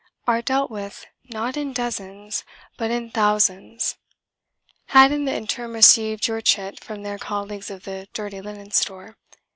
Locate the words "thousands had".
3.11-5.11